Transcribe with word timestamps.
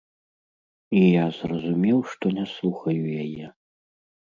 І 0.99 1.03
я 1.03 1.25
зразумеў, 1.41 1.99
што 2.15 2.25
не 2.41 2.45
слухаю 2.55 3.07
яе. 3.27 3.45